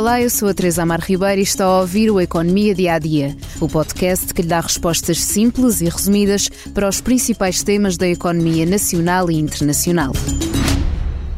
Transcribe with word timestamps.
Olá, 0.00 0.18
eu 0.18 0.30
sou 0.30 0.48
a 0.48 0.54
Teresa 0.54 0.82
Amar 0.82 1.02
Ribeiro 1.02 1.40
e 1.40 1.44
está 1.44 1.66
a 1.66 1.80
ouvir 1.80 2.10
o 2.10 2.18
Economia 2.18 2.74
Dia 2.74 2.94
a 2.94 2.98
Dia, 2.98 3.36
o 3.60 3.68
podcast 3.68 4.32
que 4.32 4.40
lhe 4.40 4.48
dá 4.48 4.58
respostas 4.58 5.20
simples 5.20 5.82
e 5.82 5.90
resumidas 5.90 6.48
para 6.72 6.88
os 6.88 7.02
principais 7.02 7.62
temas 7.62 7.98
da 7.98 8.08
economia 8.08 8.64
nacional 8.64 9.30
e 9.30 9.34
internacional. 9.34 10.14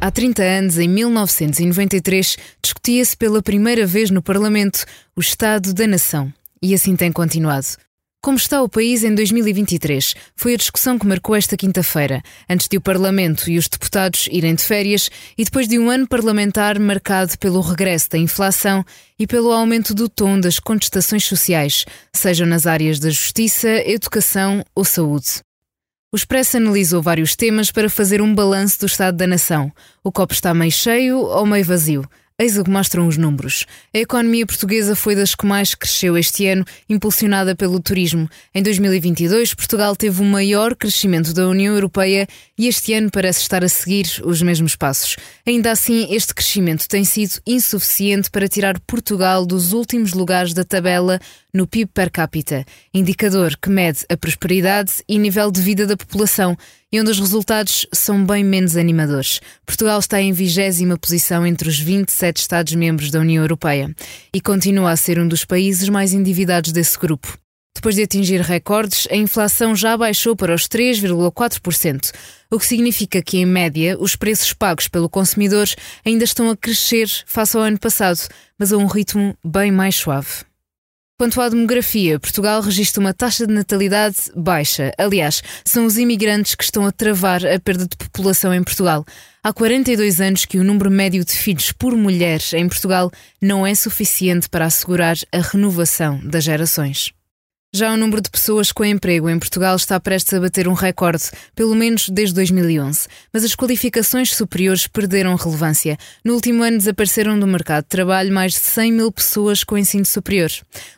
Há 0.00 0.10
30 0.10 0.42
anos, 0.42 0.78
em 0.78 0.88
1993, 0.88 2.38
discutia-se 2.62 3.14
pela 3.14 3.42
primeira 3.42 3.84
vez 3.84 4.10
no 4.10 4.22
Parlamento 4.22 4.86
o 5.14 5.20
Estado 5.20 5.74
da 5.74 5.86
Nação. 5.86 6.32
E 6.62 6.72
assim 6.72 6.96
tem 6.96 7.12
continuado. 7.12 7.66
Como 8.26 8.38
está 8.38 8.60
o 8.60 8.68
país 8.68 9.04
em 9.04 9.14
2023? 9.14 10.16
Foi 10.34 10.54
a 10.54 10.56
discussão 10.56 10.98
que 10.98 11.06
marcou 11.06 11.36
esta 11.36 11.56
quinta-feira, 11.56 12.20
antes 12.50 12.66
de 12.66 12.76
o 12.76 12.80
Parlamento 12.80 13.48
e 13.48 13.56
os 13.56 13.68
deputados 13.68 14.28
irem 14.32 14.56
de 14.56 14.64
férias 14.64 15.08
e 15.38 15.44
depois 15.44 15.68
de 15.68 15.78
um 15.78 15.88
ano 15.88 16.08
parlamentar 16.08 16.76
marcado 16.80 17.38
pelo 17.38 17.60
regresso 17.60 18.10
da 18.10 18.18
inflação 18.18 18.84
e 19.16 19.28
pelo 19.28 19.52
aumento 19.52 19.94
do 19.94 20.08
tom 20.08 20.40
das 20.40 20.58
contestações 20.58 21.24
sociais, 21.24 21.84
sejam 22.12 22.48
nas 22.48 22.66
áreas 22.66 22.98
da 22.98 23.10
justiça, 23.10 23.68
educação 23.88 24.64
ou 24.74 24.84
saúde. 24.84 25.40
O 26.12 26.16
Expresso 26.16 26.56
analisou 26.56 27.00
vários 27.00 27.36
temas 27.36 27.70
para 27.70 27.88
fazer 27.88 28.20
um 28.20 28.34
balanço 28.34 28.80
do 28.80 28.86
estado 28.86 29.16
da 29.16 29.26
nação. 29.28 29.70
O 30.02 30.10
copo 30.10 30.32
está 30.32 30.52
meio 30.52 30.72
cheio 30.72 31.18
ou 31.20 31.46
meio 31.46 31.64
vazio? 31.64 32.04
Eis 32.38 32.58
o 32.58 32.64
que 32.64 32.68
mostram 32.68 33.08
os 33.08 33.16
números. 33.16 33.64
A 33.94 33.98
economia 33.98 34.44
portuguesa 34.44 34.94
foi 34.94 35.16
das 35.16 35.34
que 35.34 35.46
mais 35.46 35.74
cresceu 35.74 36.18
este 36.18 36.46
ano, 36.46 36.66
impulsionada 36.86 37.56
pelo 37.56 37.80
turismo. 37.80 38.28
Em 38.54 38.62
2022, 38.62 39.54
Portugal 39.54 39.96
teve 39.96 40.20
o 40.20 40.24
maior 40.24 40.76
crescimento 40.76 41.32
da 41.32 41.48
União 41.48 41.72
Europeia 41.72 42.28
e 42.58 42.68
este 42.68 42.92
ano 42.92 43.10
parece 43.10 43.40
estar 43.40 43.64
a 43.64 43.68
seguir 43.70 44.20
os 44.22 44.42
mesmos 44.42 44.76
passos. 44.76 45.16
Ainda 45.46 45.70
assim, 45.70 46.08
este 46.10 46.34
crescimento 46.34 46.86
tem 46.86 47.06
sido 47.06 47.40
insuficiente 47.46 48.30
para 48.30 48.46
tirar 48.46 48.78
Portugal 48.80 49.46
dos 49.46 49.72
últimos 49.72 50.12
lugares 50.12 50.52
da 50.52 50.62
tabela 50.62 51.18
no 51.54 51.66
PIB 51.66 51.90
per 51.94 52.10
capita, 52.10 52.66
indicador 52.92 53.56
que 53.56 53.70
mede 53.70 54.00
a 54.10 54.16
prosperidade 54.16 54.92
e 55.08 55.18
nível 55.18 55.50
de 55.50 55.62
vida 55.62 55.86
da 55.86 55.96
população 55.96 56.54
e 56.92 57.00
onde 57.00 57.10
os 57.10 57.18
resultados 57.18 57.86
são 57.92 58.24
bem 58.24 58.44
menos 58.44 58.76
animadores. 58.76 59.40
Portugal 59.64 59.98
está 59.98 60.20
em 60.20 60.32
vigésima 60.32 60.96
posição 60.96 61.46
entre 61.46 61.68
os 61.68 61.78
27 61.78 62.36
Estados-membros 62.36 63.10
da 63.10 63.20
União 63.20 63.42
Europeia 63.42 63.94
e 64.32 64.40
continua 64.40 64.90
a 64.90 64.96
ser 64.96 65.18
um 65.18 65.26
dos 65.26 65.44
países 65.44 65.88
mais 65.88 66.12
endividados 66.12 66.72
desse 66.72 66.98
grupo. 66.98 67.38
Depois 67.76 67.94
de 67.94 68.02
atingir 68.02 68.40
recordes, 68.40 69.06
a 69.10 69.16
inflação 69.16 69.76
já 69.76 69.94
baixou 69.98 70.34
para 70.34 70.54
os 70.54 70.66
3,4%, 70.66 72.10
o 72.50 72.58
que 72.58 72.66
significa 72.66 73.20
que, 73.20 73.36
em 73.36 73.44
média, 73.44 73.98
os 74.00 74.16
preços 74.16 74.54
pagos 74.54 74.88
pelo 74.88 75.10
consumidor 75.10 75.68
ainda 76.04 76.24
estão 76.24 76.48
a 76.48 76.56
crescer 76.56 77.06
face 77.26 77.54
ao 77.54 77.62
ano 77.62 77.78
passado, 77.78 78.20
mas 78.58 78.72
a 78.72 78.78
um 78.78 78.86
ritmo 78.86 79.36
bem 79.44 79.70
mais 79.70 79.94
suave. 79.94 80.46
Quanto 81.18 81.40
à 81.40 81.48
demografia, 81.48 82.20
Portugal 82.20 82.60
registra 82.60 83.00
uma 83.00 83.14
taxa 83.14 83.46
de 83.46 83.52
natalidade 83.54 84.16
baixa. 84.36 84.92
Aliás, 84.98 85.42
são 85.64 85.86
os 85.86 85.96
imigrantes 85.96 86.54
que 86.54 86.62
estão 86.62 86.84
a 86.84 86.92
travar 86.92 87.40
a 87.46 87.58
perda 87.58 87.86
de 87.86 87.96
população 87.96 88.52
em 88.52 88.62
Portugal. 88.62 89.02
Há 89.42 89.50
42 89.50 90.20
anos 90.20 90.44
que 90.44 90.58
o 90.58 90.64
número 90.64 90.90
médio 90.90 91.24
de 91.24 91.32
filhos 91.32 91.72
por 91.72 91.96
mulher 91.96 92.40
em 92.52 92.68
Portugal 92.68 93.10
não 93.40 93.66
é 93.66 93.74
suficiente 93.74 94.46
para 94.46 94.66
assegurar 94.66 95.16
a 95.32 95.38
renovação 95.38 96.20
das 96.22 96.44
gerações. 96.44 97.14
Já 97.74 97.92
o 97.92 97.96
número 97.96 98.22
de 98.22 98.30
pessoas 98.30 98.72
com 98.72 98.84
emprego 98.84 99.28
em 99.28 99.38
Portugal 99.38 99.76
está 99.76 100.00
prestes 100.00 100.32
a 100.32 100.40
bater 100.40 100.66
um 100.66 100.72
recorde, 100.72 101.24
pelo 101.54 101.74
menos 101.74 102.08
desde 102.08 102.34
2011. 102.36 103.06
Mas 103.32 103.44
as 103.44 103.54
qualificações 103.54 104.34
superiores 104.34 104.86
perderam 104.86 105.34
relevância. 105.34 105.98
No 106.24 106.34
último 106.34 106.62
ano 106.62 106.78
desapareceram 106.78 107.38
do 107.38 107.46
mercado 107.46 107.82
de 107.82 107.90
trabalho 107.90 108.32
mais 108.32 108.52
de 108.52 108.60
100 108.60 108.92
mil 108.92 109.12
pessoas 109.12 109.62
com 109.62 109.76
ensino 109.76 110.06
superior. 110.06 110.50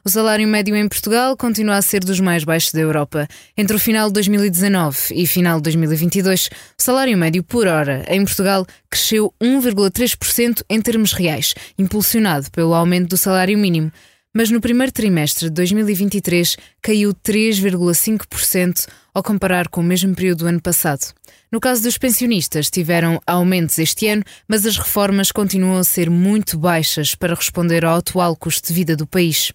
O 0.05 0.11
salário 0.11 0.46
médio 0.46 0.77
em 0.77 0.86
Portugal 0.86 1.36
continua 1.36 1.77
a 1.77 1.83
ser 1.83 2.05
dos 2.05 2.20
mais 2.20 2.45
baixos 2.45 2.70
da 2.70 2.80
Europa. 2.80 3.27
Entre 3.57 3.74
o 3.74 3.80
final 3.80 4.07
de 4.07 4.12
2019 4.14 5.14
e 5.14 5.27
final 5.27 5.57
de 5.57 5.64
2022, 5.64 6.48
o 6.78 6.83
salário 6.83 7.18
médio 7.18 7.42
por 7.42 7.67
hora 7.67 8.05
em 8.07 8.24
Portugal 8.24 8.64
cresceu 8.89 9.34
1,3% 9.42 10.62
em 10.70 10.80
termos 10.80 11.12
reais, 11.12 11.55
impulsionado 11.77 12.51
pelo 12.52 12.74
aumento 12.74 13.08
do 13.08 13.17
salário 13.17 13.58
mínimo 13.58 13.90
mas 14.39 14.53
no 14.53 14.61
primeiro 14.61 14.93
trimestre 14.93 15.47
de 15.49 15.55
2023 15.57 16.57
caiu 16.81 17.13
3,5% 17.13 18.87
ao 19.13 19.21
comparar 19.21 19.67
com 19.67 19.81
o 19.81 19.85
mesmo 19.85 20.15
período 20.15 20.45
do 20.45 20.47
ano 20.47 20.63
passado. 20.63 21.13
No 21.51 21.59
caso 21.59 21.83
dos 21.83 21.99
pensionistas, 21.99 22.71
tiveram 22.71 23.21
aumentos 23.27 23.77
este 23.81 24.07
ano, 24.07 24.23
mas 24.47 24.65
as 24.65 24.79
reformas 24.79 25.33
continuam 25.33 25.79
a 25.79 25.83
ser 25.83 26.09
muito 26.09 26.57
baixas 26.57 27.17
para 27.17 27.35
responder 27.35 27.85
ao 27.85 27.97
atual 27.97 28.37
custo 28.37 28.69
de 28.69 28.75
vida 28.75 28.95
do 28.95 29.09
país. 29.09 29.53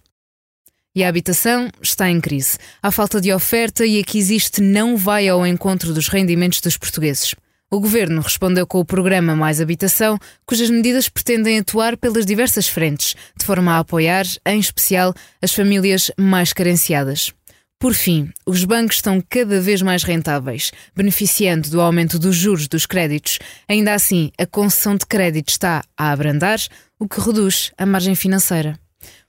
E 0.94 1.02
a 1.02 1.08
habitação 1.08 1.70
está 1.80 2.10
em 2.10 2.20
crise. 2.20 2.58
A 2.82 2.92
falta 2.92 3.22
de 3.22 3.32
oferta 3.32 3.86
e 3.86 3.98
a 3.98 4.04
que 4.04 4.18
existe 4.18 4.60
não 4.60 4.98
vai 4.98 5.26
ao 5.26 5.46
encontro 5.46 5.94
dos 5.94 6.08
rendimentos 6.08 6.60
dos 6.60 6.76
portugueses. 6.76 7.34
O 7.70 7.80
governo 7.80 8.20
respondeu 8.20 8.66
com 8.66 8.78
o 8.78 8.84
programa 8.84 9.34
Mais 9.34 9.60
Habitação, 9.60 10.18
cujas 10.46 10.70
medidas 10.70 11.08
pretendem 11.08 11.58
atuar 11.58 11.96
pelas 11.96 12.24
diversas 12.24 12.68
frentes, 12.68 13.16
de 13.36 13.44
forma 13.44 13.72
a 13.72 13.78
apoiar, 13.80 14.24
em 14.46 14.60
especial, 14.60 15.12
as 15.42 15.52
famílias 15.52 16.10
mais 16.16 16.52
carenciadas. 16.52 17.32
Por 17.78 17.92
fim, 17.92 18.30
os 18.46 18.64
bancos 18.64 18.96
estão 18.96 19.22
cada 19.28 19.60
vez 19.60 19.82
mais 19.82 20.04
rentáveis, 20.04 20.72
beneficiando 20.94 21.68
do 21.68 21.80
aumento 21.80 22.18
dos 22.18 22.36
juros 22.36 22.68
dos 22.68 22.86
créditos. 22.86 23.38
Ainda 23.68 23.92
assim, 23.92 24.30
a 24.38 24.46
concessão 24.46 24.96
de 24.96 25.04
crédito 25.04 25.48
está 25.50 25.82
a 25.96 26.10
abrandar, 26.12 26.60
o 26.98 27.08
que 27.08 27.20
reduz 27.20 27.72
a 27.76 27.84
margem 27.84 28.14
financeira. 28.14 28.78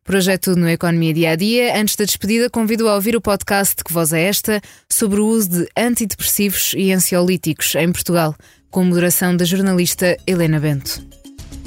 É 0.07 0.37
tudo 0.37 0.61
no 0.61 0.69
Economia 0.69 1.13
Dia 1.13 1.31
a 1.31 1.35
Dia. 1.35 1.81
Antes 1.81 1.95
da 1.95 2.05
despedida, 2.05 2.47
convido 2.49 2.87
a 2.87 2.93
ouvir 2.93 3.15
o 3.15 3.21
podcast 3.21 3.83
Que 3.83 3.91
Voz 3.91 4.13
é 4.13 4.21
Esta 4.21 4.61
sobre 4.87 5.19
o 5.19 5.25
uso 5.25 5.49
de 5.49 5.67
antidepressivos 5.75 6.73
e 6.77 6.93
ansiolíticos 6.93 7.73
em 7.73 7.91
Portugal, 7.91 8.35
com 8.69 8.83
moderação 8.83 9.35
da 9.35 9.43
jornalista 9.43 10.15
Helena 10.27 10.59
Bento. 10.59 11.01